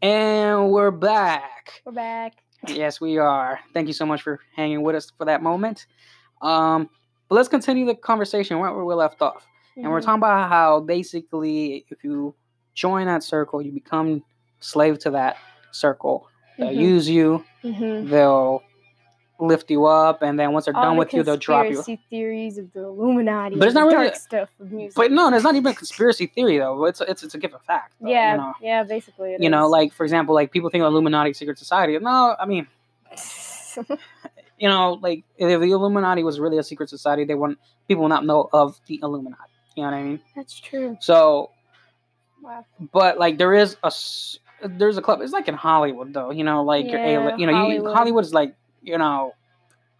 [0.00, 1.82] And we're back.
[1.84, 2.34] We're back.
[2.68, 3.60] Yes, we are.
[3.72, 5.86] Thank you so much for hanging with us for that moment.
[6.40, 6.90] Um,
[7.28, 9.46] but let's continue the conversation right where we left off.
[9.76, 10.04] And we're Mhm.
[10.04, 12.34] talking about how basically, if you
[12.74, 14.22] join that circle, you become
[14.60, 15.36] slave to that
[15.70, 16.28] circle.
[16.58, 16.76] They'll Mhm.
[16.76, 17.44] use you.
[17.64, 18.08] Mhm.
[18.10, 18.62] They'll
[19.42, 21.74] lift you up, and then once they're All done the with you, they'll drop you.
[21.74, 23.56] conspiracy theories of the Illuminati.
[23.56, 24.94] But it's not really- dark stuff of music.
[24.96, 26.84] But no, it's not even a conspiracy theory though.
[26.84, 27.94] It's it's it's a given fact.
[28.00, 29.36] though, yeah, You know, yeah, basically.
[29.40, 31.98] you know, like for example, like people think of Illuminati secret society.
[31.98, 32.66] No, I mean,
[34.58, 38.08] you know, like if the Illuminati was really a secret society, they wouldn't people would
[38.10, 39.42] not know of the Illuminati.
[39.76, 40.20] You know what I mean?
[40.36, 40.96] That's true.
[41.00, 41.50] So,
[42.42, 42.64] Wow.
[42.92, 43.90] but like there is a
[44.64, 45.20] there's a club.
[45.22, 46.30] It's like in Hollywood though.
[46.30, 47.88] You know, like your A- you know, Hollywood.
[47.90, 49.34] You, Hollywood's like you know,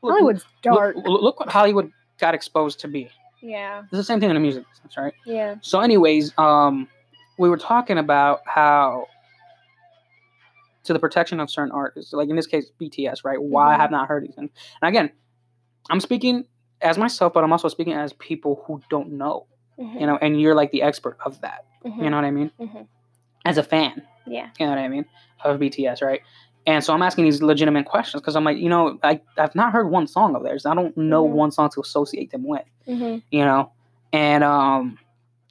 [0.02, 0.96] look- Hollywood's dark.
[0.96, 3.10] Look, look what Hollywood got exposed to be.
[3.40, 5.14] yeah, It's the same thing in the music business, right?
[5.24, 5.56] yeah.
[5.60, 6.88] So, anyways, um,
[7.38, 9.06] we were talking about how
[10.84, 13.40] to the protection of certain artists, like in this case BTS, right?
[13.40, 13.80] Why I Mhm.
[13.80, 14.50] have not heard these things.
[14.80, 15.10] And again,
[15.90, 16.46] I'm speaking
[16.80, 19.46] as myself, but I'm also speaking as people who don't know,
[19.78, 21.64] Mhm, you know, and you're like the expert of that.
[21.84, 22.50] mhm, You know what I mean?
[22.60, 22.86] mhm.
[23.44, 24.50] As a fan, Yeah.
[24.58, 25.04] you know what I mean,
[25.44, 26.22] of BTS, right?
[26.66, 29.72] And so I'm asking these legitimate questions because I'm like, you know, I, I've not
[29.72, 30.64] heard one song of theirs.
[30.64, 31.32] I don't know Mhm.
[31.32, 33.70] one song to associate them with hmm you know,
[34.12, 34.98] and um,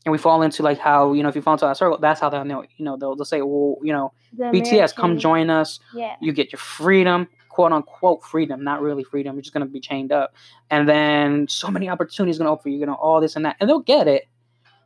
[0.06, 2.20] and we fall into like how you know if you fall into that circle, that's
[2.22, 2.64] how they'll know.
[2.78, 4.14] You know, they'll they'll say, well, you know,
[4.54, 5.80] BTS, come join us.
[5.94, 6.16] Yeah.
[6.22, 9.36] You get your freedom, quote unquote freedom, not really freedom.
[9.36, 10.34] You're just gonna be chained up,
[10.70, 12.80] and then so many opportunities gonna open for you.
[12.80, 14.28] You know, all this and that, and they'll get it.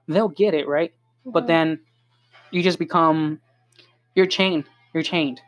[0.07, 0.93] They'll get it right,
[1.25, 1.47] but Mhm.
[1.47, 1.79] then
[2.51, 3.39] you just become
[4.15, 4.65] you're chained.
[4.93, 5.41] You're chained.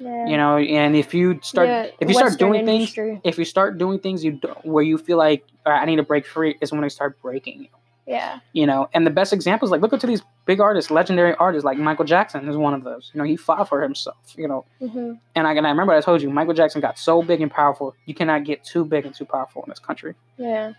[0.00, 0.26] Yeah.
[0.26, 3.44] You know, and if you start The if you start Western doing things if you
[3.44, 6.26] start doing things you do, where you feel like "All right, I need to break
[6.26, 7.68] free is when they start breaking you.
[8.06, 8.40] Yeah.
[8.52, 11.78] you know and the best examples like look at these big artists legendary artists like
[11.78, 13.12] michael jackson is one of those.
[13.14, 14.64] You know he fought for himself you know.
[14.80, 17.50] Hmm and i, and I remember i told you michael jackson got so big and
[17.50, 20.14] powerful you cannot get too big and too powerful in this country.
[20.38, 20.72] Yeah.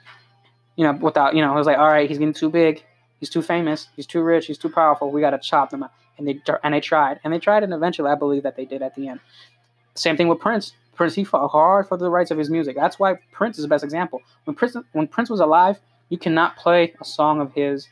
[0.76, 2.84] you know without you know it was like all right he's getting too big.
[3.22, 3.88] He's too famous.
[3.96, 4.48] He's too rich.
[4.48, 5.12] He's too powerful.
[5.12, 7.74] We got to chop him out and they and they tried and they tried and
[7.74, 9.20] eventually i believe that they did at the end.
[9.96, 10.74] Same thing with prince.
[10.96, 12.76] Prince he fought hard for the rights of his music.
[12.76, 14.22] That's why prince is the best example.
[14.46, 17.88] When prince when prince was alive you cannot play a song of his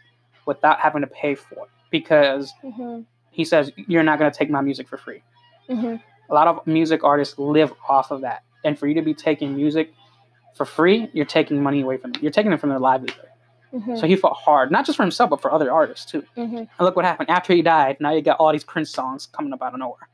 [0.45, 3.01] without having to pay for it because hmm
[3.31, 5.21] he says you're not going to take my music for free.
[5.67, 5.95] Hmm
[6.29, 8.43] a lot of music artists live off of that.
[8.63, 9.93] And for you to be taking music
[10.55, 12.21] for free you're taking money away from them.
[12.21, 13.25] You're taking it from their livelihood
[13.71, 16.23] hmm so he fought hard not just for himself but for other artists too.
[16.35, 17.29] Hmm and look what happened.
[17.29, 20.07] After he died now you got all these prince songs coming up out of nowhere.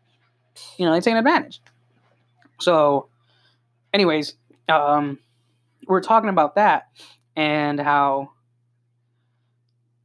[0.77, 1.61] You know they're taking advantage.
[2.59, 3.07] So
[3.93, 4.33] anyways
[4.69, 5.19] um
[5.87, 6.87] we're talking about that
[7.35, 8.31] and how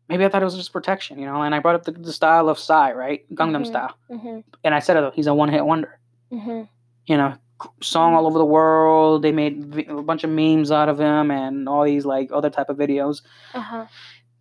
[0.09, 1.43] maybe I thought it was just protection, you know.
[1.43, 3.67] And I brought up the, the style of Psy, right, Gangnam Mhm.
[3.67, 5.99] Style, hmm and I said it, he's a one hit wonder.
[6.31, 6.63] hmm
[7.07, 7.35] You know,
[7.81, 9.23] song all over the world.
[9.23, 12.69] They made a bunch of memes out of him and all these like other type
[12.71, 13.23] of videos,
[13.55, 13.87] Uh-huh.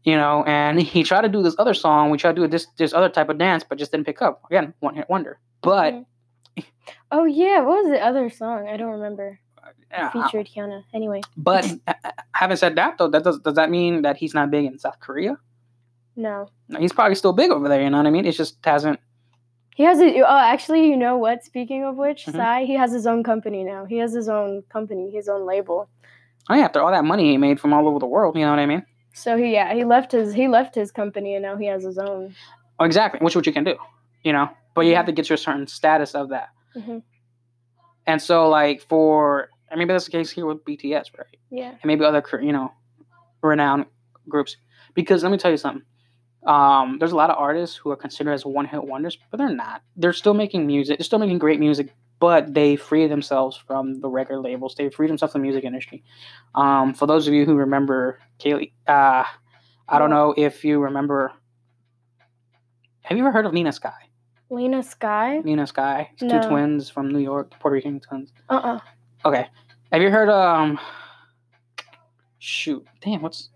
[0.04, 0.44] you know.
[0.46, 2.10] And he tried to do this other song.
[2.10, 4.42] We tried to do this this other type of dance, but just didn't pick up.
[4.50, 5.40] Again, one hit wonder.
[5.62, 6.06] But Mhm.
[7.12, 8.68] Oh yeah, what was the other song?
[8.68, 9.40] I don't remember.
[10.14, 10.84] Featured Hyuna.
[10.94, 11.66] Anyway, but
[12.34, 15.00] having said that, though, that does does that mean that he's not big in South
[15.00, 15.38] Korea?
[16.16, 16.50] no.
[16.68, 17.82] No, He's probably still big over there.
[17.82, 18.26] You know what I mean?
[18.26, 19.00] It just hasn't.
[19.80, 20.22] He has a.
[20.28, 21.46] Oh, actually, you know what?
[21.46, 22.34] Speaking of which, Mhm.
[22.34, 23.86] Psy, he has his own company now.
[23.86, 25.88] He has his own company, his own label.
[26.50, 28.50] Oh yeah, after all that money he made from all over the world, you know
[28.50, 28.84] what I mean?
[29.14, 31.98] So he, yeah, he left his he left his company and now he has his
[31.98, 32.36] own.
[32.78, 33.22] Oh, exactly.
[33.24, 33.76] Which what you can do,
[34.22, 34.50] you know.
[34.76, 36.50] But you have to get to a certain status of that.
[36.76, 37.02] Mhm.
[38.06, 41.38] And so, like for, and maybe that's the case here with BTS, right?
[41.52, 41.70] Yeah.
[41.72, 42.74] And maybe other, you know,
[43.42, 43.86] renowned
[44.28, 44.58] groups.
[44.94, 45.84] Because let me tell you something.
[46.50, 49.84] Um, there's a lot of artists who are considered as one-hit wonders, but they're not.
[49.96, 50.98] They're still making music.
[50.98, 54.74] They're still making great music, but they free themselves from the record labels.
[54.76, 56.04] They free themselves from the music industry.
[56.56, 59.26] Um, for those of you who remember Kaylee, uh,
[59.88, 61.34] I don't know if you remember.
[63.04, 63.94] Have you ever heard of Nina Sky?
[64.50, 65.42] Lena Sky.
[65.44, 66.42] Nina Sky, it's No.
[66.42, 68.34] two twins from New York, Puerto Rican twins.
[68.50, 68.80] Uh uh
[69.24, 69.48] Okay.
[69.92, 70.80] Have you heard um
[72.40, 72.86] shoot.
[73.02, 73.50] Damn, what's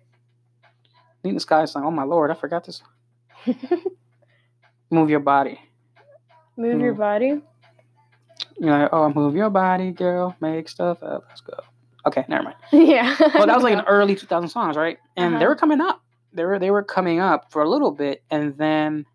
[1.24, 2.82] Nina Sky like, Oh my lord, I forgot this.
[4.92, 5.60] Move your body.
[6.58, 6.98] Move your Mm.
[6.98, 7.42] body.
[8.60, 11.24] You're like, oh move your body, girl, make stuff up.
[11.30, 11.54] Let's go.
[12.06, 12.56] Okay, never mind.
[12.72, 13.16] yeah.
[13.20, 14.98] Well that was like an early two thousand songs, right?
[15.18, 15.46] And they Uh-huh.
[15.50, 16.02] were coming up.
[16.34, 19.06] They were they were coming up for a little bit and then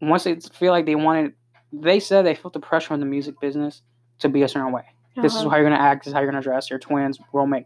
[0.00, 1.32] once they feel like they wanted
[1.72, 3.82] they said they felt the pressure in the music business
[4.18, 4.84] to be a certain way.
[5.16, 5.48] This is Uh-huh.
[5.50, 6.04] how you're gonna act.
[6.04, 6.68] This is how you're gonna dress.
[6.68, 7.64] Your twins, roommate.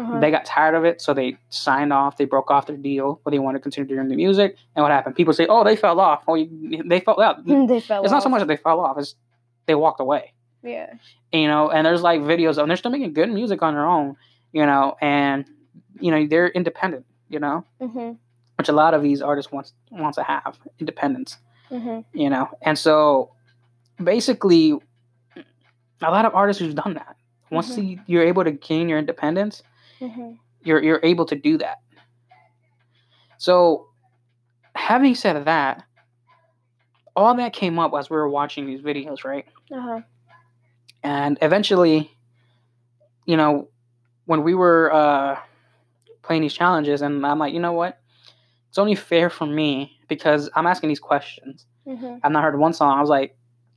[0.00, 0.18] Uh-huh.
[0.20, 2.16] They got tired of it, so they signed off.
[2.16, 4.56] They broke off their deal, but they wanted to continue doing the music.
[4.74, 5.14] And what happened?
[5.16, 7.44] People say, "Oh, they fell off." Oh, you- they fell out.
[7.46, 9.14] they fell It's not so much that they fell off; it's
[9.66, 10.32] they walked away.
[10.62, 10.94] Yeah.
[11.32, 12.68] You know, and there's like videos of them.
[12.68, 14.16] They're still making good music on their own.
[14.52, 15.44] You know, and
[16.00, 17.04] you know they're independent.
[17.28, 18.16] You know, Mhm.
[18.58, 21.38] which a lot of these artists wants wants to have independence.
[21.70, 22.04] Mhm.
[22.12, 23.30] You know, and so
[24.02, 24.72] basically,
[26.02, 27.16] a lot of artists who've done that.
[27.50, 28.00] Once Mhm.
[28.06, 29.62] you're able to gain your independence,
[30.00, 30.38] Mhm.
[30.62, 31.78] you're you're able to do that.
[33.38, 33.86] So,
[34.74, 35.84] having said that,
[37.16, 39.46] all that came up as we were watching these videos, right?
[39.72, 40.00] Uh-huh.
[41.02, 42.10] And eventually,
[43.26, 43.68] you know,
[44.26, 45.38] when we were uh,
[46.22, 47.98] playing these challenges, and I'm like, you know what?
[48.68, 51.66] It's only fair for me because I'm asking these questions.
[51.86, 52.20] Mhm.
[52.22, 52.96] I've not heard one song.
[52.96, 53.36] I was like,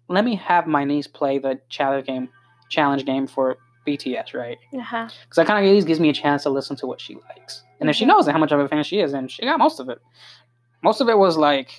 [0.09, 2.29] let me have my niece play the challenge game,
[2.69, 4.57] challenge game for BTS, right?
[4.77, 5.07] Uh-huh.
[5.24, 7.15] because that kind of at least gives me a chance to listen to what she
[7.30, 7.63] likes.
[7.80, 9.80] And if she knows how much of a fan she is, and she got most
[9.80, 10.00] of it.
[10.83, 11.71] Most of it was like,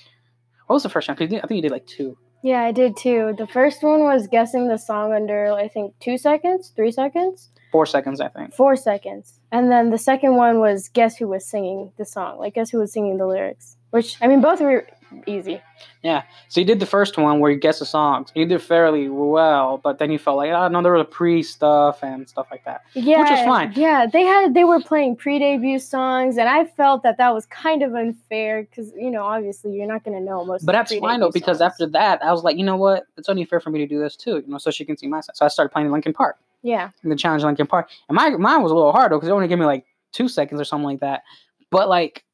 [0.67, 1.17] what was the first one?
[1.17, 2.17] 'Cause you did- I think you did like two.
[2.43, 3.35] Yeah, I did too.
[3.39, 7.87] The first one was guessing the song under I think 2 seconds, 3 seconds, Four
[7.87, 8.55] seconds, I think.
[8.55, 9.41] 4 seconds.
[9.51, 12.39] And then the second one was guess who was singing the song.
[12.39, 13.77] Like guess who was singing the lyrics.
[13.91, 14.87] Which I mean both were
[15.27, 15.61] easy.
[16.03, 16.23] Yeah.
[16.49, 18.31] So you did the first one where you guessed the songs.
[18.35, 22.03] You did fairly well, but then you felt like, oh no, there was pre stuff
[22.03, 22.83] and stuff like that.
[22.95, 23.73] Yeah, Which is fine.
[23.75, 27.83] Yeah, they had they were playing pre-debut songs, and I felt that that was kind
[27.83, 30.67] of unfair because you know obviously you're not gonna know most.
[30.67, 31.73] But that's fine though, because songs.
[31.73, 33.05] after that, I was like, you know what?
[33.17, 35.07] It's only fair for me to do this too, you know, so she can see
[35.07, 35.37] my side.
[35.37, 36.37] So I started playing Linkin Park.
[36.63, 37.89] yeah, in the challenge Linkin Park.
[38.09, 40.29] And my mine was a little hard though, because it only gave me like two
[40.29, 41.23] seconds or something like that.
[41.71, 42.25] But like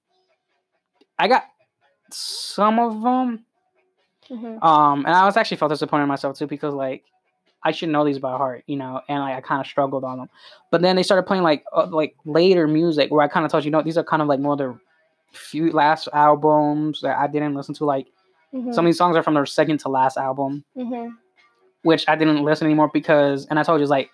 [1.19, 1.45] I got
[2.15, 3.45] some of them.
[4.29, 7.05] hmm Um, and I was actually felt disappointed in myself too because like
[7.63, 10.19] I should know these by heart, you know, and like I kind of struggled on
[10.19, 10.31] them.
[10.71, 13.65] But then they started playing like uh, like later music where I kind of told
[13.65, 14.79] you, know, these are kind of like more the
[15.33, 17.85] few last albums that I didn't listen to.
[17.85, 18.07] Like
[18.53, 21.09] hmm some of these songs are from their second to last album, hmm
[21.83, 24.11] which I didn't listen anymore because, and I told you, it's like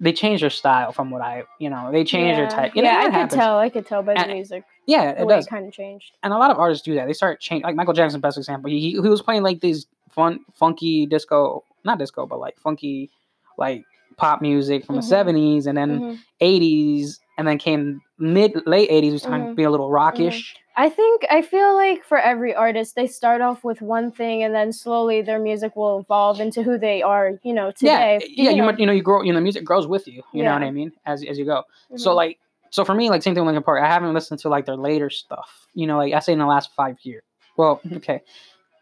[0.00, 2.72] they change their style from what I, you know, they changed their type.
[2.74, 3.34] You know, yeah, I that could happens.
[3.34, 3.58] tell.
[3.58, 4.64] I could tell by the And- music.
[4.86, 5.46] Yeah, The it does.
[5.46, 6.12] kind of changed.
[6.22, 7.06] and a lot of artists do that.
[7.06, 8.70] They start change like Michael Jackson, best example.
[8.70, 13.10] He, he was playing like these fun, funky disco, not disco, but like funky,
[13.58, 13.84] like
[14.16, 15.00] pop music from Mhm.
[15.00, 16.18] the seventies, and then Mhm.
[16.40, 19.12] eighties, and then came mid late eighties.
[19.12, 19.56] Was trying to Mhm.
[19.56, 20.54] be a little rockish.
[20.78, 24.54] I think I feel like for every artist, they start off with one thing, and
[24.54, 27.38] then slowly their music will evolve into who they are.
[27.42, 28.20] You know, today.
[28.28, 28.50] yeah.
[28.50, 28.66] You, know.
[28.66, 29.22] might, you know, you grow.
[29.22, 30.22] You know, music grows with you.
[30.32, 30.92] You know what I mean?
[31.06, 31.62] As as you go.
[31.96, 32.16] So Mhm.
[32.16, 32.38] like,
[32.70, 33.82] so for me, like same thing with Linkin Park.
[33.82, 35.66] I haven't listened to like their later stuff.
[35.74, 37.22] You know, like I say in the last five years.
[37.56, 38.20] Well, okay,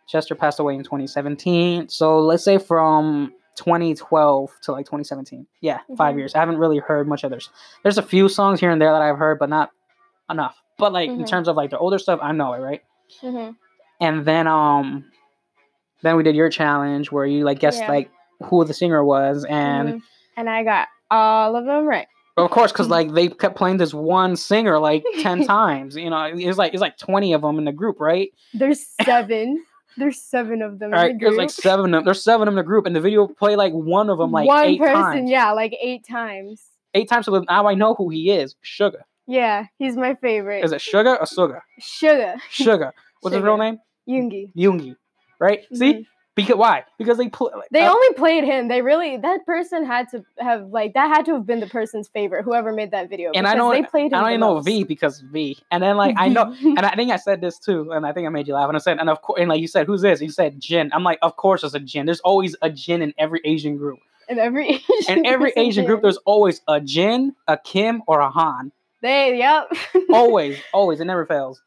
[0.08, 1.88] Chester passed away in 2017.
[1.90, 5.46] So let's say from 2012 to like 2017.
[5.60, 6.18] Yeah, five Mhm.
[6.18, 6.34] years.
[6.34, 7.50] I haven't really heard much of theirs.
[7.84, 9.70] There's a few songs here and there that I've heard, but not
[10.28, 10.60] enough.
[10.78, 11.26] But like in Mhm.
[11.28, 12.82] terms of like the older stuff, I know it right.
[13.22, 13.56] Mhm.
[14.00, 15.04] And then um,
[16.02, 17.88] then we did your challenge where you like guessed Yeah.
[17.90, 18.10] like
[18.42, 19.94] who the singer was and.
[19.94, 20.02] Mhm.
[20.36, 22.06] and I got all of them right.
[22.36, 22.90] Of course, because Mhm.
[22.90, 25.96] like they kept playing this one singer like ten times.
[25.96, 28.30] You know, it's like it's like twenty of them in the group, right?
[28.52, 29.62] There's seven.
[29.96, 30.92] There's seven of them.
[30.92, 32.04] All in right, the there's like seven of them.
[32.04, 34.64] There's seven in the group, and the video play like one of them like one
[34.64, 35.30] eight person, times.
[35.30, 36.64] yeah, like eight times.
[36.94, 37.26] Eight times.
[37.26, 38.56] So now I know who he is.
[38.60, 39.04] Sugar.
[39.26, 40.64] Yeah, he's my favorite.
[40.64, 41.62] Is it Sugar or Sugar?
[41.80, 42.34] Sugar.
[42.50, 42.92] Sugar.
[43.20, 43.78] What's his real name?
[44.08, 44.52] Yoongi.
[44.56, 44.96] Yoongi.
[45.40, 45.60] Right?
[45.72, 45.94] See?
[45.94, 46.06] Mhm.
[46.36, 46.82] Because why?
[46.98, 47.52] Because they play.
[47.70, 48.66] They uh, only played him.
[48.66, 52.08] They really that person had to have like that had to have been the person's
[52.08, 53.30] favorite, whoever made that video.
[53.36, 54.18] and I know they played him.
[54.18, 54.64] I the know most.
[54.64, 57.92] V because V, and then like I know and I think I said this too,
[57.92, 58.66] and I think I made you laugh.
[58.66, 60.20] And I said, and of course, and like you said, who's this?
[60.20, 60.90] You said Jin.
[60.92, 62.04] I'm like, of course, it's a Jin.
[62.04, 64.00] There's always a Jin in every Asian group.
[64.28, 68.28] in every Asian In every Asian group, there's always a Jin, a Kim, or a
[68.28, 68.72] Han.
[69.04, 69.70] They yep.
[70.10, 70.98] Always, always.
[71.00, 71.60] It never fails.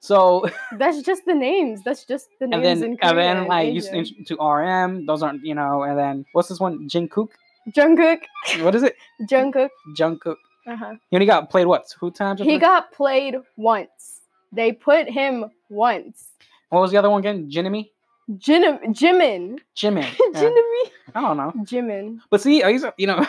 [0.00, 0.44] So
[0.78, 1.82] That's just the names.
[1.84, 2.66] That's just the names.
[2.66, 3.80] and then and then like you
[4.26, 5.06] to RM.
[5.06, 5.84] Those aren't you know.
[5.84, 6.88] And then what's this one?
[6.88, 7.28] Jungkook.
[7.70, 8.18] Jungkook.
[8.60, 8.96] What is it?
[9.30, 9.70] Jungkook.
[9.98, 10.36] Jungkook.
[10.66, 10.94] Uh-huh.
[11.10, 11.84] He only got played what?
[11.88, 12.40] Two times?
[12.40, 14.20] He got played once.
[14.52, 16.28] They put him once.
[16.70, 17.48] What was the other one again?
[17.50, 17.90] Jinmi.
[18.38, 19.60] Jin- Jimin.
[19.76, 20.02] Jimin.
[20.02, 20.90] Yeah, Jinmi.
[21.14, 21.52] I don't know.
[21.64, 22.18] Jimin.
[22.28, 23.24] But see, he's a- you know.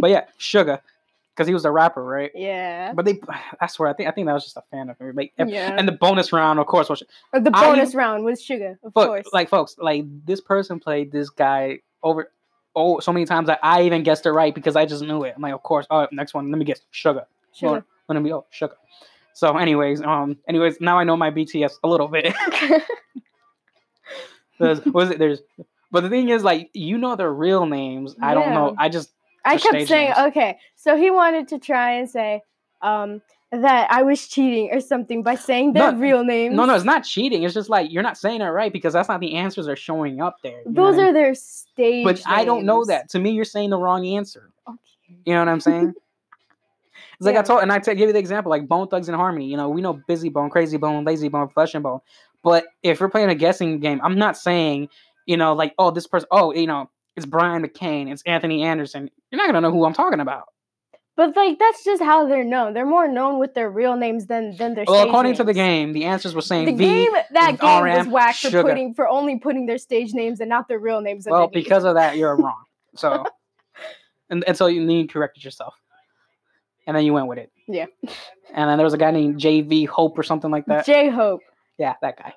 [0.00, 0.80] but yeah, Sugar,
[1.38, 2.32] because he was a rapper, right?
[2.34, 2.92] Yeah.
[2.92, 3.20] But they,
[3.60, 5.14] I swear, I think I think that was just a fan of him.
[5.14, 5.72] Like, and- Yeah.
[5.78, 7.02] and the bonus round, of course, was
[7.32, 9.28] Or the I- bonus round was Sugar, of But course.
[9.32, 12.32] like folks, like this person played this guy over
[12.74, 15.34] oh so many times that I even guessed it right because I just knew it.
[15.36, 15.86] I'm like, of course.
[15.90, 17.24] Oh, next one, let me guess sugar.
[17.54, 17.84] Sugar.
[18.08, 18.74] Let me oh sugar.
[19.34, 22.34] So, anyways, um, anyways, now I know my BTS a little bit.
[24.58, 25.18] There's what is it?
[25.20, 25.40] There's
[25.92, 28.16] But the thing is, like, you know their real names.
[28.20, 28.74] I don't know.
[28.76, 29.12] I just
[29.48, 30.18] I kept saying, names.
[30.28, 32.42] okay, so he wanted to try and say
[32.82, 36.54] um, that I was cheating or something by saying their No, real names.
[36.54, 36.74] no, no.
[36.74, 37.42] It's not cheating.
[37.42, 40.20] It's just like you're not saying it right because that's not the answers are showing
[40.20, 40.60] up there.
[40.66, 41.06] Those what I mean?
[41.06, 42.04] are their stage.
[42.04, 43.08] But I don't know that.
[43.10, 44.50] To me, you're saying the wrong answer.
[44.68, 44.78] Okay.
[45.24, 45.94] You know what I'm saying?
[47.20, 47.40] It's like Yeah.
[47.40, 49.46] I told, and I t- give you the example, like Bone Thugs and Harmony.
[49.46, 51.98] You know, we know Bizzy Bone, Krayzie Bone, Layzie Bone, Flesh and Bone.
[52.44, 54.88] But if we're playing a guessing game, I'm not saying,
[55.26, 56.88] you know, like, oh, this person, oh, you know,
[57.18, 59.10] it's Bryon McCane, it's Anthony Anderson.
[59.30, 60.44] You're not gonna know who I'm talking about.
[61.18, 62.74] But like that's just how they're known.
[62.74, 64.84] They're more known with their real names than than their.
[64.86, 66.84] Well, according to the game, the answers were saying the V.
[66.84, 70.48] game that game was RM, whack for putting for only putting their stage names and
[70.48, 71.26] not their real names.
[71.28, 71.64] Well, underneath.
[71.64, 72.54] because of that, you're wrong.
[72.94, 73.24] So,
[74.28, 75.74] and, and so you need to correct yourself.
[76.86, 77.52] And then you went with it.
[77.68, 77.84] Yeah.
[78.52, 80.84] And then there was a guy named JV Hope or something like that.
[80.84, 81.42] J Hope.
[81.78, 82.32] yeah, that guy.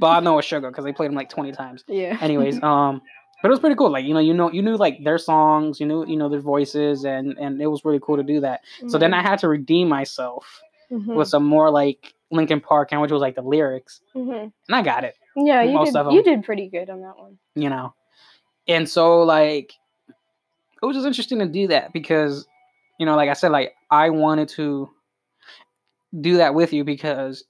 [0.00, 1.84] But I know it's Sugar because they played him like 20 times.
[1.86, 2.16] Yeah.
[2.20, 3.02] Anyways, um,
[3.44, 3.90] but it was pretty cool.
[3.90, 6.40] Like you know, you know, you knew like their songs, you knew, you know, their
[6.40, 8.62] voices, and and it was really cool to do that.
[8.88, 13.02] So then I had to redeem myself Mhm, with some more like Linkin Park, and
[13.02, 14.50] which was like the lyrics, mhm.
[14.68, 15.14] and I got it.
[15.36, 16.10] Yeah, you most did.
[16.12, 17.38] You did pretty good on that one.
[17.54, 17.92] you know.
[18.66, 19.74] And so like
[20.82, 22.46] it was just interesting to do that because
[22.98, 24.88] you know, like I said, like I wanted to
[26.18, 27.44] do that with you because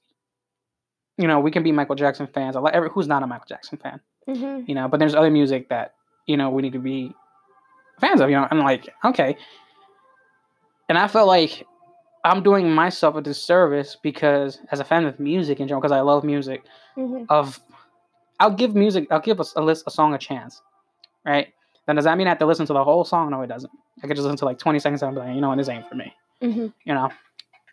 [1.19, 2.57] you know, we can be Michael Jackson fans.
[2.57, 4.64] I like every who's not a Michael Jackson fan, Mm-hmm.
[4.66, 5.95] you know, but there's other music that,
[6.26, 7.14] you know, we need to be
[8.00, 8.49] fans of, you know.
[8.50, 9.37] I'm like, okay.
[10.88, 11.66] And I felt like
[12.25, 16.00] I'm doing myself a disservice because as a fan of music in general, because I
[16.00, 16.62] love music,
[16.97, 17.25] Mm-hmm.
[17.28, 17.61] of
[18.40, 20.61] I'll give music I'll give a, a list a song a chance,
[21.25, 21.49] right?
[21.87, 23.31] Then does that mean I have to listen to the whole song?
[23.31, 23.71] No, it doesn't.
[24.02, 25.69] I could just listen to like 20 seconds and I'm like, you know what, this
[25.69, 26.12] ain't for me,
[26.43, 26.66] Mm-hmm.
[26.85, 27.11] you know.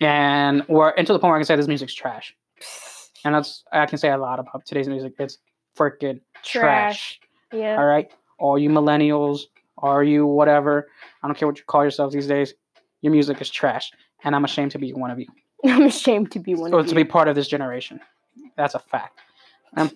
[0.01, 2.35] And or to the point where I can say this music's trash,
[3.23, 5.13] and that's I can say a lot about today's music.
[5.19, 5.37] It's
[5.77, 7.19] freaking trash.
[7.53, 7.77] Yeah.
[7.77, 8.09] All right,
[8.39, 9.41] all you millennials,
[9.77, 10.87] are you whatever?
[11.21, 12.53] I don't care what you call yourselves these days.
[13.01, 13.91] Your music is trash,
[14.23, 15.25] and I'm ashamed to be one of you
[15.65, 16.95] I'm ashamed to be one or to you.
[16.95, 17.99] be part of this generation.
[18.57, 19.19] That's a fact.
[19.77, 19.89] Um,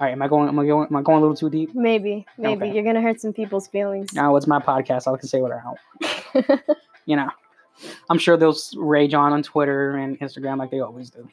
[0.00, 0.48] all right, am I going?
[0.48, 0.86] Am I going?
[0.90, 1.74] Am I going a little too deep?
[1.74, 2.74] Maybe, maybe Okay.
[2.74, 4.12] you're gonna hurt some people's feelings.
[4.14, 5.12] No, it's my podcast.
[5.12, 6.60] I can say what I want.
[7.04, 7.28] You know,
[8.10, 11.28] I'm sure they'll rage on on Twitter and Instagram like they always do.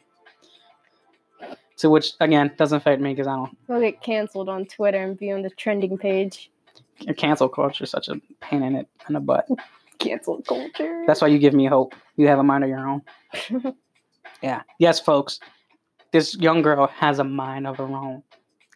[1.79, 3.57] To which again doesn't affect me because I don't.
[3.67, 6.51] we'll get canceled on Twitter and be on the trending page.
[7.17, 9.47] Cancel culture is such a pain in it in the butt.
[9.99, 11.03] Cancel culture.
[11.07, 11.95] That's why you give me hope.
[12.17, 13.01] You have a mind of your own.
[14.41, 14.61] Yeah.
[14.77, 15.39] Yes, folks.
[16.11, 18.23] This young girl has a mind of her own,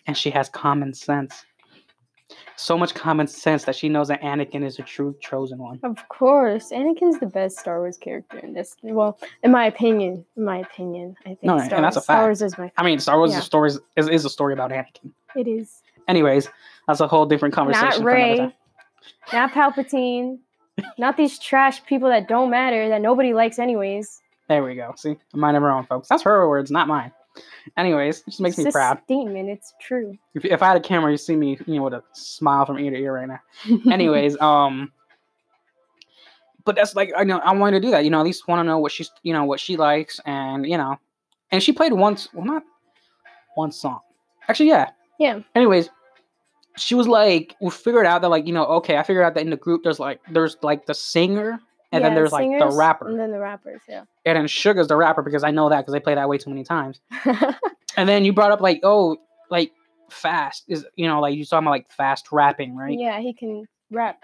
[0.07, 1.45] and she has common sense.
[2.55, 5.79] So much common sense that she knows that Anakin is the true chosen one.
[5.83, 8.75] Of course, Anakin's the best Star Wars character in this.
[8.83, 12.03] Well, in my opinion, in my opinion, I think No, and Star, that's a Wars,
[12.05, 12.21] Star.
[12.23, 12.71] Wars is my.
[12.77, 13.39] I mean, Star Wars Yeah.
[13.39, 15.11] is, stories, is, is a story about Anakin.
[15.35, 16.49] It is Anyways,
[16.87, 18.03] that's a whole different conversation.
[18.03, 18.55] not Rey,
[19.31, 20.39] not Palpatine,
[20.97, 24.21] not these trash people that don't matter that nobody likes anyways.
[24.49, 24.93] There we go.
[24.97, 26.09] See, a of her own, folks.
[26.09, 27.11] That's her words, not mine.
[27.77, 28.99] Anyways, it just makes me proud.
[29.05, 29.49] Statement.
[29.49, 30.17] It's true.
[30.35, 32.77] If, if I had a camera, you see me, you know, with a smile from
[32.79, 33.39] ear to ear right now.
[33.91, 34.91] anyways um
[36.65, 38.59] but that's like i know i wanted to do that you know at least want
[38.59, 40.97] to know what she's you know what she likes and you know
[41.51, 42.63] and she played once well not
[43.55, 43.99] one song
[44.47, 45.39] actually yeah Yeah.
[45.55, 45.89] anyways
[46.77, 49.41] she was like we figured out that like you know okay i figured out that
[49.41, 51.59] in the group there's like there's like the singer
[51.93, 53.81] and then Yeah, there's like the rapper and then the rappers.
[53.87, 54.03] Yeah.
[54.25, 56.49] and then sugar's the rapper because i know that because they play that way too
[56.49, 56.99] many times
[57.97, 59.17] and then you brought up like oh
[59.49, 59.71] like
[60.09, 63.65] fast is you know like you talking about like fast rapping right Yeah, he can
[63.93, 64.21] rap.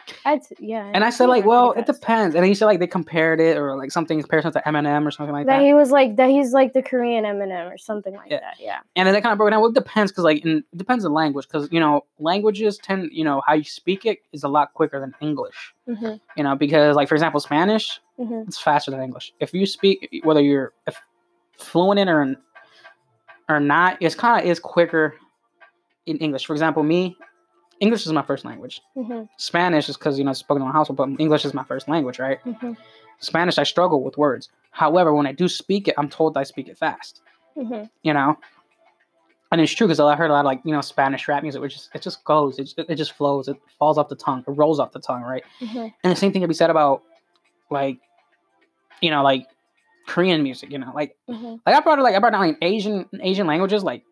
[0.59, 0.91] Yeah.
[0.93, 2.35] And I said like, well, it depends.
[2.35, 5.05] And then he said like they compared it or like something in comparison to Eminem
[5.05, 5.63] or something like that that.
[5.63, 8.39] he was like that he's like the Korean Eminem or something like Yeah.
[8.39, 8.55] that.
[8.59, 8.79] Yeah.
[8.95, 9.61] and then they kind of broke it down.
[9.61, 13.09] Well, it depends because like in, it depends on language because you know languages tend
[13.11, 15.73] you know how you speak it is a lot quicker than English.
[15.85, 19.31] hmm You know because like for example Spanish hmm it's faster than English.
[19.39, 20.99] If you speak whether you're if
[21.57, 22.35] fluent in or
[23.47, 25.15] or not, it's kind of is quicker
[26.05, 26.45] in English.
[26.45, 27.17] For example, me,
[27.79, 28.81] English is my first language.
[28.93, 31.63] hmm Spanish is because you know it's spoken in my household, but English is my
[31.63, 32.39] first language, right?
[32.41, 32.73] hmm
[33.19, 34.49] Spanish, I struggle with words.
[34.71, 37.21] However, when I do speak it, I'm told I speak it fast.
[37.55, 38.37] hmm You know,
[39.51, 41.61] and it's true because I heard a lot of like you know Spanish rap music,
[41.61, 44.51] which just it just goes, it, it just flows, it falls off the tongue, it
[44.51, 45.43] rolls off the tongue, right?
[45.59, 47.03] hmm And the same thing can be said about
[47.69, 47.97] like,
[49.01, 49.47] you know, like
[50.07, 50.71] Korean music.
[50.71, 53.47] You know, like hmm like I brought it like I brought down like Asian Asian
[53.47, 54.03] languages, like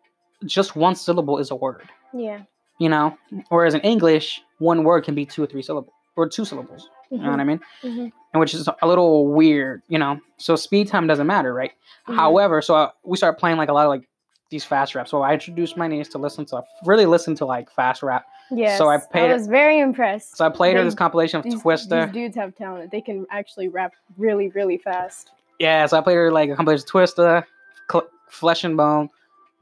[0.44, 1.88] just one syllable is a word.
[2.14, 2.42] Yeah.
[2.78, 3.16] You know,
[3.48, 6.88] whereas in English, one word can be two or three syllables or two syllables.
[7.10, 7.60] You know what I mean?
[7.82, 10.20] hmm and which is a little weird, you know.
[10.36, 11.72] So speed time doesn't matter, right?
[12.06, 12.16] Mhm.
[12.16, 14.06] However, so uh, we started playing like a lot of like
[14.50, 15.08] these fast rap.
[15.08, 18.26] So I introduced my niece to listen to really listen to like fast rap.
[18.50, 18.78] Yes.
[18.82, 20.36] I paid- I was very impressed.
[20.36, 22.04] So I played her this compilation of these, Twista.
[22.04, 22.90] These dudes have talent.
[22.90, 25.30] They can actually rap really, really fast.
[25.58, 27.44] Yeah, so I played her like a compilation of Twista,
[27.90, 29.08] Cl- Flesh and Bone,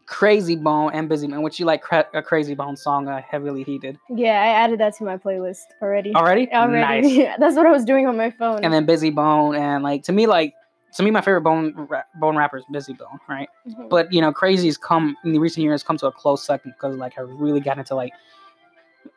[0.06, 3.64] Krayzie Bone, and Busy Man, which you like cra- a Krayzie Bone song, uh, heavily
[3.64, 3.98] heated.
[4.08, 6.14] Yeah, I added that to my playlist already.
[6.14, 6.48] Already?
[6.52, 7.18] Already.
[7.18, 7.36] Nice.
[7.40, 8.64] That's what I was doing on my phone.
[8.64, 10.54] And then Bizzy Bone, and like to me, like
[10.94, 13.48] to me, my favorite bone ra- bone rapper is Bizzy Bone, right?
[13.68, 13.88] Mhm.
[13.88, 16.96] But you know, Krayzie's come in the recent years come to a close second because
[16.96, 18.12] like I really got into like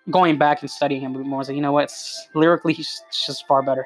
[0.10, 1.36] going back and studying him more.
[1.36, 1.94] I was like, you know what?
[2.34, 3.86] Lyrically, he's just far better.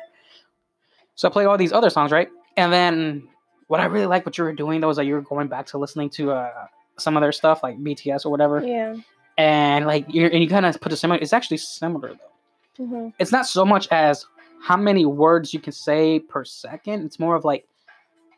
[1.15, 2.29] So I played all these other songs, right?
[2.55, 3.27] And then
[3.67, 5.65] what I really like what you were doing though is that you were going back
[5.67, 6.51] to listening to uh,
[6.97, 8.95] some of their stuff like BTS or whatever, yeah.
[9.37, 11.19] and like you and you kind of put a similar.
[11.21, 12.85] It's actually similar though.
[12.85, 14.25] hmm It's not so much as
[14.61, 17.05] how many words you can say per second.
[17.05, 17.67] It's more of like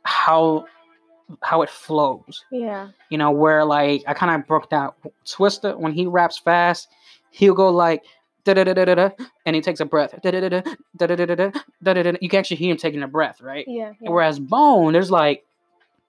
[0.03, 0.65] how
[1.41, 2.89] how it flows Yeah.
[3.09, 4.91] you know, where like I kind of broke down
[5.25, 6.88] Twista when he raps fast,
[7.31, 8.03] he'll go like
[8.43, 9.09] da da da da da,
[9.47, 10.13] and he takes a breath.
[10.21, 10.62] Da da da da
[10.97, 12.17] da da da da da da.
[12.21, 13.65] You can actually hear him taking a breath, right?
[13.67, 13.93] Yeah.
[14.00, 14.09] yeah.
[14.12, 15.43] Whereas Bone, there's like,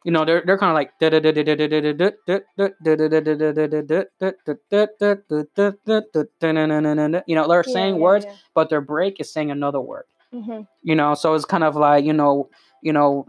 [0.06, 0.92] you know, they're they're kind of like
[7.26, 10.04] you know, they're saying words, but their break is saying another word.
[10.84, 12.48] You know, so it's kind of like you know,
[12.82, 13.26] you know,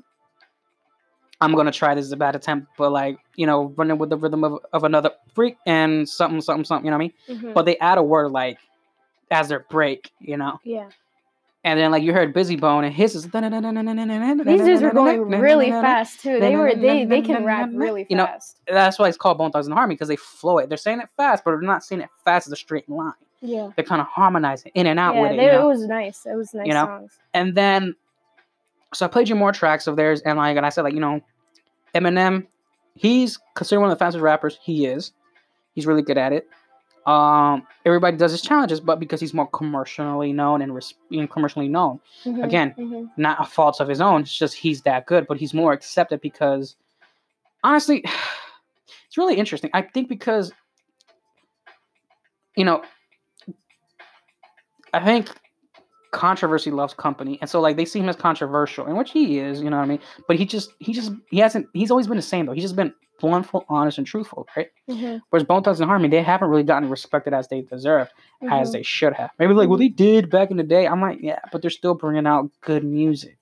[1.41, 4.17] I'm gonna try this is a bad attempt, but like you know, running with the
[4.17, 6.85] rhythm of, of another freak and something, something, something.
[6.85, 7.39] You know what I mean?
[7.39, 7.53] Mm-hmm.
[7.53, 8.59] But they add a word like
[9.31, 10.11] as their break.
[10.19, 10.59] You know?
[10.63, 10.89] Yeah
[11.67, 15.69] and then like you heard bizzy bone and his is These dudes were going really
[15.69, 16.39] fast too.
[16.39, 18.11] They were they they can rap really fast.
[18.11, 18.27] You know,
[18.79, 21.09] that's why it's called bone thugs and harmony because they flow it they're saying it
[21.17, 23.71] fast but they're not saying it fast as a straight line Yeah.
[23.75, 25.65] they're kind of harmonizing in and out Yeah, with it they, you know?
[25.65, 26.25] it was nice.
[26.25, 26.85] It was nice You know?
[26.85, 27.19] songs.
[27.33, 27.95] and then
[28.93, 31.01] so I played you more tracks of theirs, and like, and I said like, you
[31.01, 31.19] know,
[31.93, 32.47] Eminem,
[32.95, 34.57] he's considered one of the fastest rappers.
[34.63, 35.11] He is.
[35.75, 36.47] He's really good at it.
[37.07, 41.69] Um, everybody does his challenges, but because he's more commercially known and res- being commercially
[41.69, 43.09] known, Mhm, Again, mhm.
[43.15, 44.21] not a fault of his own.
[44.21, 46.75] It's just he's that good, but he's more accepted because,
[47.63, 48.03] honestly,
[49.07, 49.69] it's really interesting.
[49.73, 50.51] I think because,
[52.57, 52.83] you know,
[54.93, 55.29] I think
[56.11, 59.61] controversy loves company, and so like they see him as controversial, and which he is,
[59.61, 59.99] you know what I mean.
[60.27, 61.67] But he just, he just, he hasn't.
[61.73, 62.53] He's always been the same though.
[62.53, 64.69] He's just been bluntful, honest, and truthful, right?
[64.89, 68.09] Mhm, Whereas Bone Thugs and Harmony, they haven't really gotten respected as they deserve,
[68.49, 68.73] as mhm.
[68.73, 69.31] they should have.
[69.39, 70.87] Maybe like, well, they did back in the day.
[70.87, 73.36] I'm like, yeah, but they're still bringing out good music.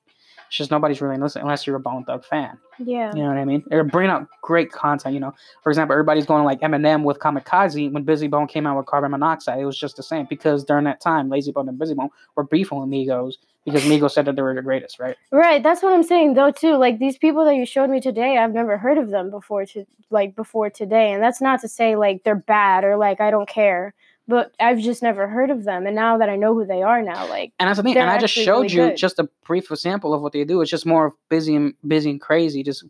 [0.47, 2.57] It's just nobody's really listening unless you're a Bone Thug fan.
[2.77, 3.11] Yeah.
[3.15, 3.63] You know what I mean?
[3.67, 5.13] They're bringing out great content.
[5.13, 8.77] You know, for example, everybody's going like Eminem with Kamikaze when Bizzy Bone came out
[8.77, 9.59] with Carbon Monoxide.
[9.59, 12.43] It was just the same because during that time, Layzie Bone and Bizzy Bone were
[12.43, 15.17] beefing with Migos because Migos said that they were the greatest, right?
[15.31, 16.77] Right, that's what I'm saying though too.
[16.77, 19.85] Like these people that you showed me today, I've never heard of them before to
[20.11, 21.11] like before today.
[21.11, 23.93] And that's not to say like they're bad or like I don't care,
[24.27, 25.85] but I've just never heard of them.
[25.85, 27.97] And now that I know who they are now, like And that's the thing.
[27.97, 28.97] And I just showed really you good.
[28.97, 30.61] just a brief example of what they do.
[30.61, 32.85] It's just more of bizzy and bizzy and krayzie, just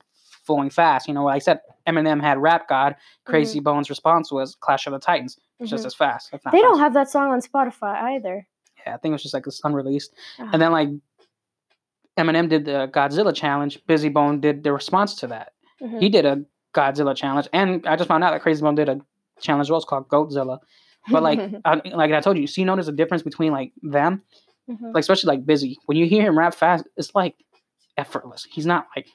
[0.46, 1.08] flowing fast.
[1.08, 2.96] You know, like I said, Eminem had Rap God.
[3.28, 5.88] Krayzie Bones' response was Clash of the Titans, just mhm.
[5.88, 6.32] as fast.
[6.52, 8.48] They don't have that song on Spotify either.
[8.86, 10.14] Yeah, I think it was just like it's unreleased.
[10.40, 10.90] Ah, And then like
[12.18, 13.84] Eminem did the Godzilla challenge.
[13.88, 15.54] Bizzy Bone did the response to that.
[15.82, 16.00] mhm.
[16.00, 16.44] He did a
[16.74, 19.02] Godzilla challenge, and I just found out that Krayzie Bone did a
[19.42, 19.66] challenge.
[19.66, 19.78] as well.
[19.80, 20.60] It's called Goatzilla.
[21.10, 24.22] But like, I, like I told you, see, notice a difference between like them,
[24.70, 24.94] Mhm.
[24.94, 25.76] like especially like Bizzy.
[25.86, 27.36] When you hear him rap fast, it's like
[27.98, 28.46] effortless.
[28.52, 29.08] He's not like,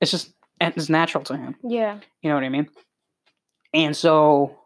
[0.00, 1.56] it's just it's natural to him.
[1.62, 1.98] yeah.
[2.22, 2.68] You know what I mean?
[3.72, 4.56] And so,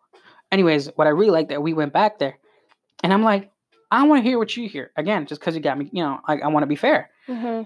[0.52, 2.38] anyways, what I really like that we went back there,
[3.02, 3.50] and I'm like,
[3.90, 5.88] I want to hear what you hear again, just because you got me.
[5.92, 7.10] You know, like I want to be fair.
[7.26, 7.62] hmm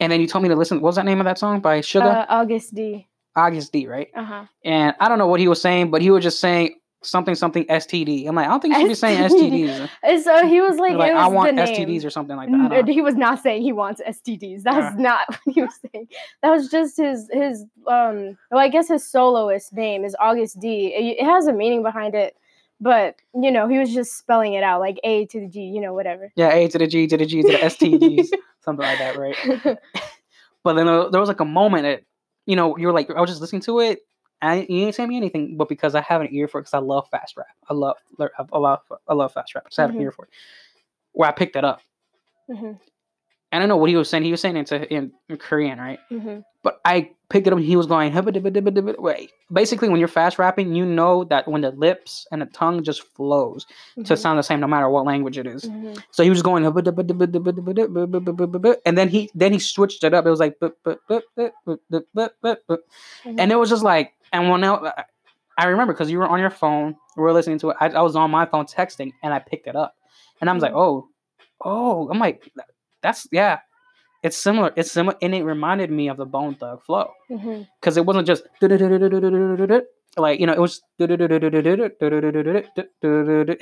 [0.00, 0.80] And then you told me to listen.
[0.80, 2.24] What was that name of that song by Sugar?
[2.28, 3.06] Uh, Agust D.
[3.36, 4.08] Agust D, right?
[4.16, 4.44] Uh huh.
[4.64, 7.64] And I don't know what he was saying, but he was just saying something something
[7.66, 8.26] STD.
[8.26, 9.88] I'm like, I don't think you should be saying STDs.
[10.24, 11.56] So he was like, Like, it was I want.
[11.56, 12.54] STDs or something like that.
[12.60, 12.92] I N- don't know.
[12.92, 14.62] he was not saying he wants STDs.
[14.64, 15.02] That was Yeah.
[15.02, 16.08] not what he was saying.
[16.42, 18.36] That was just his his um.
[18.50, 20.94] Well, I guess his soloist name is Agust D.
[20.94, 22.34] It, it has a meaning behind it,
[22.80, 25.60] but you know he was just spelling it out like A to the G.
[25.60, 26.32] You know whatever.
[26.36, 28.28] Yeah, A to the G to the G to the STDs,
[28.60, 29.78] something like that, right?
[30.62, 32.02] But then there was like a moment that,
[32.46, 33.98] you know, you were like, I was just listening to it.
[34.44, 36.74] And you didn't say me anything, but because I have an ear for it, because
[36.74, 37.46] I love fast rap.
[37.70, 39.66] I love, I love, I love fast rap.
[39.70, 39.98] So I have Mhm.
[39.98, 40.30] an ear for it.
[41.12, 41.80] Where I picked it up.
[42.46, 42.72] hmm
[43.52, 44.24] I don't know what he was saying.
[44.24, 46.00] He was saying it in, in Korean, right?
[46.08, 47.58] hmm But I picked it up.
[47.58, 48.12] He was going
[48.98, 49.32] wait.
[49.52, 53.02] Basically, when you're fast rapping, you know that when the lips and the tongue just
[53.14, 54.18] flows to Mhm.
[54.18, 55.64] sound the same no matter what language it is.
[55.64, 56.02] Mhm.
[56.10, 56.64] So he was going,
[58.86, 60.26] and then he then he switched it up.
[60.26, 60.58] It was like,
[63.24, 65.04] and it was just like, and when I,
[65.58, 67.76] I remember because you were on your phone, we were listening to it.
[67.80, 69.94] I, I was on my phone texting, and I picked it up,
[70.40, 70.78] and I was like, Mhm.
[70.80, 71.08] oh,
[71.64, 72.50] oh, I'm like,
[73.02, 73.60] that's yeah,
[74.24, 74.72] it's similar.
[74.74, 77.12] It's similar, and it reminded me of the Bone Thug flow
[77.80, 78.44] because it wasn't just
[80.16, 81.10] like you know it was and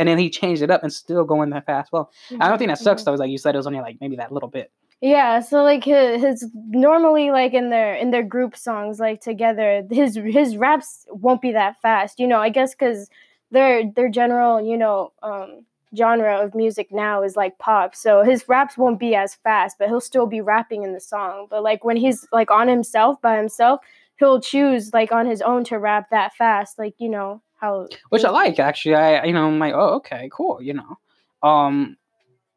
[0.08, 2.08] then he changed it up and still going that fast flow.
[2.40, 3.14] I don't think that sucks though.
[3.14, 4.70] Like you said, it was only like maybe that little bit.
[5.00, 9.82] Yeah, so like his, his normally like in their in their group songs like together,
[9.90, 12.20] his his raps won't be that fast.
[12.20, 13.10] You know, I guess because
[13.50, 15.64] their their general you know um,
[15.96, 19.88] genre of music now is like pop, so his raps won't be as fast, but
[19.88, 21.46] he'll still be rapping in the song.
[21.50, 23.80] But like when he's like on himself by himself,
[24.18, 26.78] he'll choose like on his own to rap that fast.
[26.78, 28.94] Like you know how which I like actually.
[28.94, 30.98] I you know I'm like oh okay cool you know,
[31.42, 31.96] um,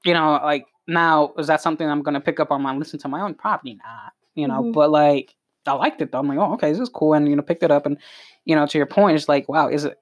[0.04, 3.08] you know like now is that something I'm gonna pick up on my listen to
[3.08, 4.74] my own probably not you know Mhm.
[4.74, 7.36] but like I liked it though I'm like oh okay this is cool and you
[7.36, 7.98] know picked it up and
[8.46, 9.98] you know to your point it's like wow is it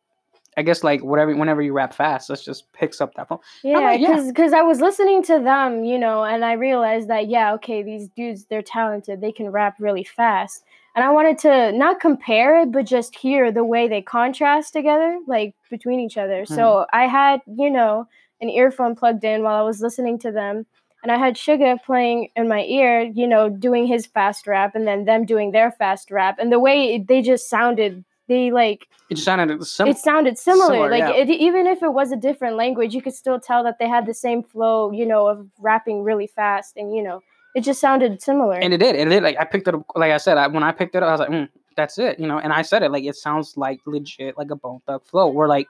[0.57, 3.79] I guess like whatever whenever you rap fast it just picks up that phone Yeah,
[3.79, 4.23] like, yeah.
[4.27, 8.07] because I was listening to them, you know, and I realized that yeah, okay, these
[8.09, 9.21] dudes they're talented.
[9.21, 10.63] They can rap really fast,
[10.95, 15.19] and I wanted to not compare it, but just hear the way they contrast together,
[15.27, 16.45] like between each other.
[16.47, 16.53] Hmm.
[16.53, 18.07] So I had you know
[18.41, 20.65] an earphone plugged in while I was listening to them,
[21.03, 24.87] and I had Sugar playing in my ear, you know, doing his fast rap, and
[24.87, 29.17] then them doing their fast rap, and the way they just sounded, they like it
[29.17, 30.67] sounded sim- it sounded similar.
[30.67, 31.21] similar, like yeah.
[31.21, 34.05] it, even if it was a different language, you could still tell that they had
[34.05, 37.21] the same flow, you know, of rapping really fast, and you know,
[37.55, 38.55] it just sounded similar.
[38.55, 40.47] and it did and it did like I picked it up like I said I,
[40.47, 42.61] when I picked it up I was like mm, that's it you know and I
[42.63, 45.67] said it like it sounds like legit like a Bone Thug flow where like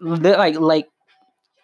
[0.00, 0.88] like like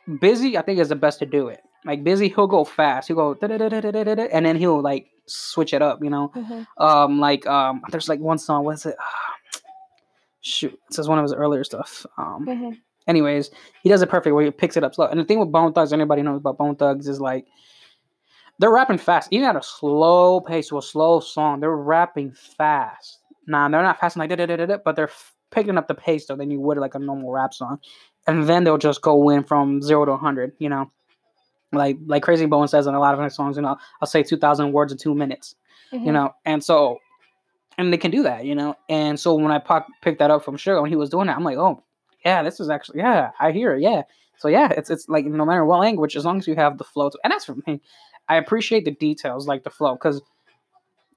[0.09, 3.17] bizzy I think is the best to do it like bizzy he'll go fast he'll
[3.17, 6.67] go and then he'll like switch it up you know Mhm.
[6.79, 8.97] um like um there's like one song what's it
[10.47, 12.79] shoot this is one of his earlier stuff um Mhm.
[13.09, 13.51] anyways,
[13.83, 15.07] he does it perfect where he picks it up slow.
[15.07, 17.47] And the thing with Bone Thugs, anybody knows about Bone Thugs, is like
[18.59, 21.61] they're rapping fast, even at a slow pace to a slow song.
[21.61, 23.21] They're rapping fast.
[23.47, 25.11] Nah, they're not fast like da da da da, but they're
[25.51, 27.79] picking up the pace though than you would like a normal rap song.
[28.27, 30.53] And then they'll just go in from zero to hundred.
[30.59, 30.91] You know,
[31.73, 33.57] like like Krayzie Bone says in a lot of his songs.
[33.57, 35.55] You know, I'll say two thousand words in two minutes
[35.93, 36.13] you Mhm.
[36.15, 36.99] know and so
[37.79, 38.75] and they can do that you know?
[38.89, 41.37] And so when i pop, picked that up from sugar when he was doing that
[41.37, 41.83] i'm like oh
[42.25, 44.03] yeah this is actually yeah i hear it yeah.
[44.39, 46.85] So yeah it's it's like no matter what language as long as you have the
[46.85, 47.81] flow to, and that's for me.
[48.29, 50.21] I appreciate the details like the flow because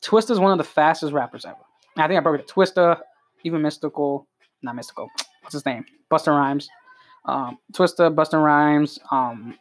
[0.01, 1.57] twista is one of the fastest rappers ever.
[1.97, 2.99] I think i broke it twista
[3.43, 4.25] even mystikal
[4.61, 5.07] not mystikal
[5.41, 5.85] what's his name?
[6.11, 6.69] Busta Rhymes.
[7.25, 9.55] Um twista busta rhymes um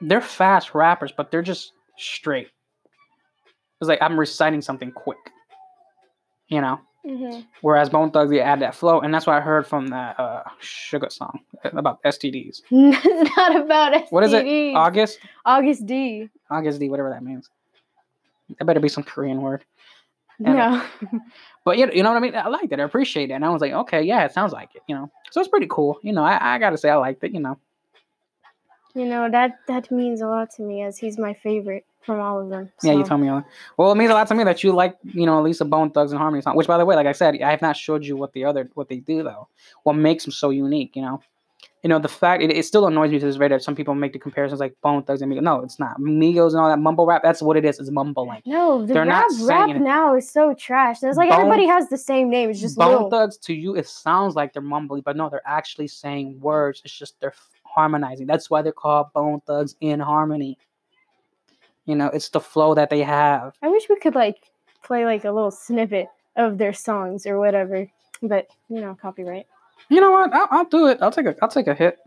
[0.00, 2.48] they're fast rappers but they're just straight.
[3.80, 5.18] It's like I'm reciting something quick,
[6.48, 6.80] you know.
[7.06, 7.46] Mhm.
[7.60, 10.42] Whereas Bone Thugs, they add that flow, and that's what I heard from that uh,
[10.58, 12.62] Sugar song about STDs.
[12.70, 14.10] not about STDs.
[14.12, 14.74] What is it?
[14.74, 16.28] August, Agust D.
[16.50, 17.48] Agust D, whatever that means.
[18.58, 19.64] That better be some Korean word.
[20.44, 20.82] And- No.
[21.64, 22.36] But you, you know what I mean?
[22.36, 22.78] I liked it.
[22.78, 23.34] I appreciate it.
[23.34, 24.82] And I was like, okay, yeah, it sounds like it.
[24.86, 25.98] You know, so it's pretty cool.
[26.02, 27.32] You know, I, I gotta say I liked it.
[27.32, 27.58] You know,
[28.94, 32.40] you know that that means a lot to me as he's my favorite from all
[32.40, 32.70] of them.
[32.82, 33.08] yeah, you so.
[33.10, 33.28] told me.
[33.28, 33.42] uh,
[33.76, 35.64] Well, it means a lot to me that you like, you know, at least a
[35.66, 36.56] Bone Thugs and Harmony song.
[36.56, 38.70] Which, by the way, like I said, I have not showed you what the other
[38.74, 39.48] what they do though.
[39.82, 40.96] What makes them so unique?
[40.96, 41.20] You know,
[41.82, 43.94] you know the fact it, it still annoys me to this day that some people
[43.94, 45.42] make the comparisons like Bone Thugs and Migos.
[45.42, 46.00] No, it's not.
[46.00, 47.22] Migos and all that mumble rap.
[47.22, 47.78] That's what it is.
[47.78, 48.42] It's mumbling.
[48.46, 49.80] No, the They're rap not rap it.
[49.80, 51.02] now is so trash.
[51.02, 52.50] It's like Bone- everybody has the same name.
[52.50, 53.10] It's just Bone little.
[53.10, 56.82] Thugs to you, it sounds like they're mumbling, but no, they're actually saying words.
[56.84, 58.26] It's just they're harmonizing.
[58.26, 60.58] That's why they're called Bone Thugs in Harmony.
[61.86, 63.56] You know, it's the flow that they have.
[63.62, 64.50] I wish we could like
[64.82, 67.90] play like a little snippet of their songs or whatever.
[68.22, 69.46] But you know, copyright.
[69.88, 70.32] You know what?
[70.32, 70.98] I'll, I'll do it.
[71.00, 71.98] I'll take a I'll take a hit.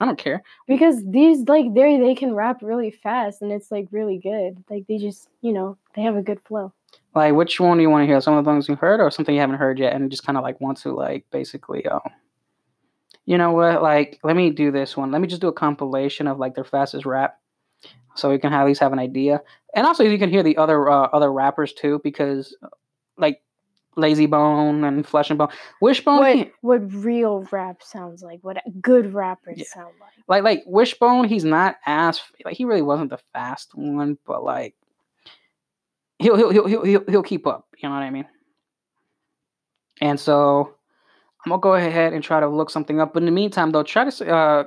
[0.00, 0.42] I don't care.
[0.66, 4.64] Because these like they they can rap really fast and it's like really good.
[4.70, 6.72] Like they just you know they have a good flow.
[7.14, 8.20] Like, which one do you want to hear?
[8.20, 10.38] Some of the things you heard, or something you haven't heard yet, and just kind
[10.38, 12.00] of like want to like basically, um,
[13.26, 13.82] you know what?
[13.82, 15.10] Like, let me do this one.
[15.10, 17.39] Let me just do a compilation of like their fastest rap,
[18.20, 19.40] so you can at least have an idea,
[19.74, 22.56] and also you can hear the other uh, other rappers too, because
[23.16, 23.42] like
[23.96, 25.48] Layzie Bone and Flesh and Bone,
[25.80, 28.40] Wishbone, What what real rap sounds like?
[28.42, 29.64] What good rappers Yeah.
[29.64, 30.10] sound like?
[30.28, 34.74] like like Wishbone, he's not as like he really wasn't the fast one, but like
[36.18, 37.66] he'll he'll he'll he'll he'll, he'll keep up.
[37.78, 38.26] You know what I mean?
[40.00, 40.74] And so
[41.44, 43.12] I'm gonna go ahead and try to look something up.
[43.12, 44.64] But in the meantime, though, try to uh,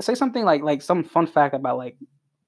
[0.00, 1.96] say something like like some fun fact about like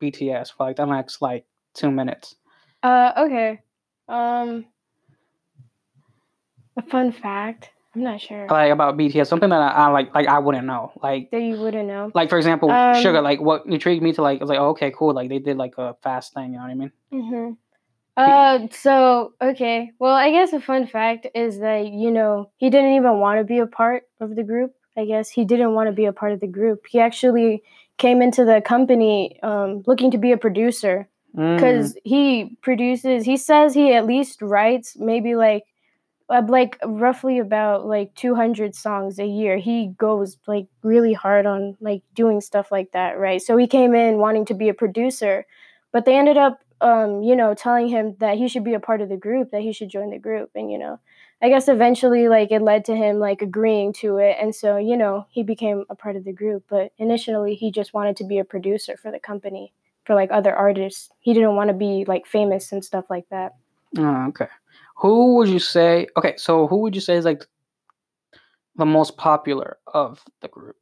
[0.00, 2.34] BTS for like the next like two minutes.
[2.82, 3.60] Uh, okay.
[4.08, 4.66] Um,
[6.76, 7.70] a fun fact.
[7.94, 10.92] I'm not sure Like about BTS, something that I, I like like I wouldn't know.
[11.02, 12.10] Like that you wouldn't know.
[12.14, 13.22] like for example, Um, Sugar.
[13.22, 15.14] Like what intrigued me to like I was like, oh, okay, cool.
[15.14, 16.52] Like they did like a fast thing.
[16.52, 16.92] You know what I mean?
[17.12, 17.52] Mm-hmm.
[18.18, 19.92] Uh, so okay.
[19.98, 23.44] Well, I guess a fun fact is that you know he didn't even want to
[23.44, 24.74] be a part of the group.
[24.96, 26.84] I guess he didn't want to be a part of the group.
[26.88, 27.62] He actually
[27.98, 31.56] came into the company um, looking to be a producer Mm.
[31.56, 33.26] because he produces.
[33.26, 35.64] He says he at least writes maybe like
[36.28, 39.58] uh, like roughly about like 200 songs a year.
[39.58, 43.40] He goes like really hard on like doing stuff like that, right?
[43.40, 45.44] So he came in wanting to be a producer,
[45.92, 49.00] but they ended up um, you know, telling him that he should be a part
[49.00, 51.00] of the group, that he should join the group and you know,
[51.42, 54.96] I guess eventually like it led to him like agreeing to it and so, you
[54.96, 58.38] know, he became a part of the group, but initially he just wanted to be
[58.38, 59.72] a producer for the company
[60.04, 61.10] for like other artists.
[61.20, 63.52] He didn't want to be like famous and stuff like that.
[63.98, 64.48] Oh, okay.
[64.96, 66.06] Who would you say?
[66.16, 67.44] Okay, so who would you say is like
[68.76, 70.76] the most popular of the group?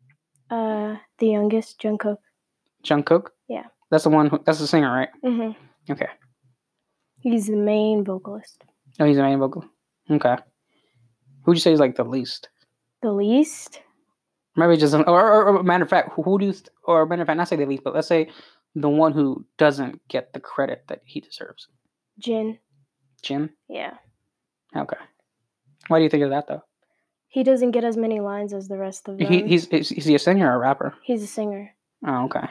[0.51, 2.19] Uh, the youngest, Jungkook.
[2.85, 3.29] Jungkook.
[3.49, 3.65] Yeah.
[3.91, 4.29] That's the one.
[4.29, 5.09] Who, that's the singer, right?
[5.23, 5.51] hmm
[5.91, 6.09] Okay.
[7.21, 8.63] He's the main vocalist.
[9.01, 9.65] Oh, he's the main vocal.
[10.11, 10.37] Okay.
[11.43, 12.49] Who would you say is like the least?
[13.03, 13.81] The least,
[14.57, 17.23] Maybe just, or, or, or matter of fact, who, who do you, th- or matter
[17.23, 18.31] of fact, not say the least, but let's say
[18.75, 21.69] the one who doesn't get the credit that he deserves.
[22.19, 22.59] Jin.
[23.23, 23.51] Jim.
[23.69, 23.95] Yeah.
[24.77, 24.97] Okay.
[25.89, 26.63] Why do you think of that though?
[27.29, 29.27] He doesn't get as many lines as the rest of them.
[29.27, 30.95] He, he's is, is he a singer or a rapper?
[31.03, 31.75] He's a singer.
[32.07, 32.47] Oh, okay.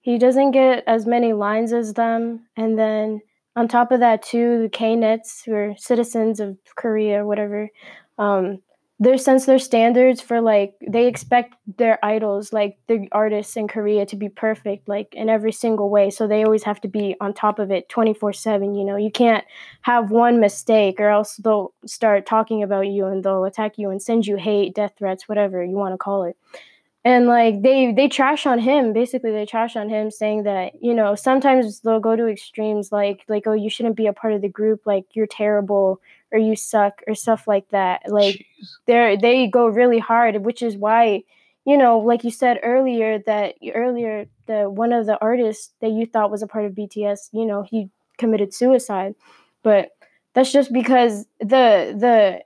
[0.00, 2.46] He doesn't get as many lines as them.
[2.56, 3.20] And then
[3.58, 7.68] on top of that, too, the K-Netz, who are citizens of Korea, whatever,
[8.16, 8.62] um,
[9.00, 14.06] their sense their standards for like they expect their idols, like the artists in Korea,
[14.06, 16.10] to be perfect, like in every single way.
[16.10, 18.74] So they always have to be on top of it 24 7.
[18.74, 19.44] You know, you can't
[19.82, 24.02] have one mistake or else they'll start talking about you and they'll attack you and
[24.02, 26.36] send you hate, death threats, whatever you want to call it
[27.04, 30.92] and like they they trash on him basically they trash on him saying that you
[30.92, 34.42] know sometimes they'll go to extremes like like oh you shouldn't be a part of
[34.42, 36.00] the group like you're terrible
[36.32, 38.02] or you suck or stuff like that.
[38.06, 38.44] Like
[38.86, 41.22] they they go really hard which is why
[41.64, 46.04] you know like you said earlier that earlier the one of the artists that you
[46.06, 49.14] thought was a part of BTS you know he committed suicide.
[49.62, 49.90] But
[50.34, 51.94] that's just because the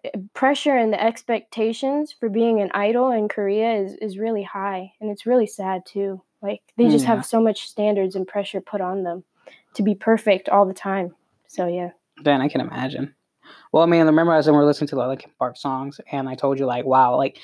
[0.03, 4.93] the pressure and the expectations for being an idol in Korea is, is really high
[5.01, 6.23] and it's really sad too.
[6.41, 7.17] Like they just Yeah.
[7.17, 9.25] have so much standards and pressure put on them
[9.75, 11.15] to be perfect all the time.
[11.49, 11.91] So yeah.
[12.23, 13.15] Dan, I can imagine.
[13.73, 16.35] Well, I mean, remember as we were listening to the Linkin Park songs, and I
[16.35, 17.39] told you like, wow, like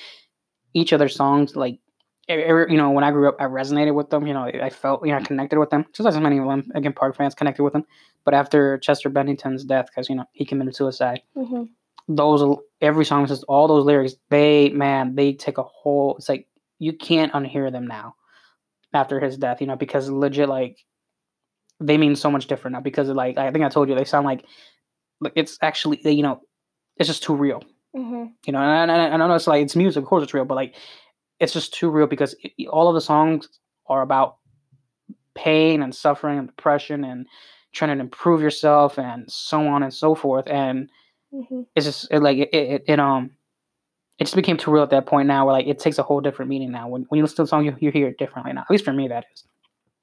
[0.75, 1.81] each of their songs, like,
[2.29, 4.27] you know, when I grew up, I resonated with them.
[4.27, 5.87] You know, I felt, you know, I connected with them.
[5.93, 7.85] Just as many Linkin Park fans connected with them.
[8.25, 11.65] But after Chester Bennington's death, because you know he committed suicide, hmm
[12.11, 14.15] those every song says all those lyrics.
[14.31, 16.17] They man, they take a whole.
[16.17, 16.47] It's like
[16.79, 18.15] you can't unhear them now
[18.95, 19.61] after his death.
[19.61, 20.79] You know, because legit like
[21.81, 22.81] they mean so much different now.
[22.81, 24.45] Because like I think I told you, they sound like
[25.21, 26.41] like it's actually you know
[26.97, 27.63] it's just too real
[27.95, 30.35] hmm you know and, and, and i know it's like it's music of course it's
[30.35, 30.75] real but like
[31.41, 33.49] it's just too real because it, all of the songs
[33.87, 34.37] are about
[35.35, 37.27] pain and suffering and depression and
[37.73, 40.47] trying to improve yourself and so on and so forth.
[40.49, 40.91] And
[41.33, 43.31] hmm it's just it, like it, it, it um
[44.19, 46.21] it just became too real at that point now where like it takes a whole
[46.21, 46.89] different meaning now.
[46.89, 48.85] When, when you listen to the song you, you hear it differently now at least
[48.85, 49.45] for me that is.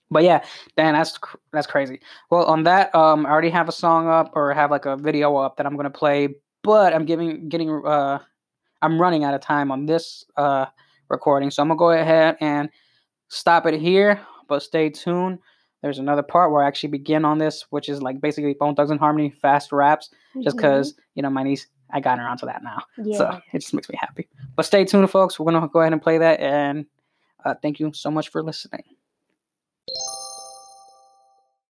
[0.10, 0.44] But yeah
[0.78, 1.20] Dan that's
[1.52, 2.00] that's crazy.
[2.30, 5.36] Well on that um I already have a song up or have like a video
[5.36, 6.30] up that I'm gonna play
[6.64, 8.20] but I'm giving getting uh
[8.82, 10.68] I'm running out of time on this uh
[11.10, 12.70] recording so I'm gonna go ahead and
[13.30, 15.40] stop it here but stay tuned
[15.82, 18.92] there's another part where I actually begin on this which is like basically Bone Thugs
[18.92, 20.10] and Harmony fast raps
[20.44, 23.12] just because you know my niece I got around to that now Mm-hmm.
[23.12, 23.18] yeah.
[23.18, 24.28] so it just makes me happy.
[24.56, 25.40] But stay tuned, folks.
[25.40, 26.86] We're gonna go ahead and play that, and
[27.46, 28.84] uh, thank you so much for listening.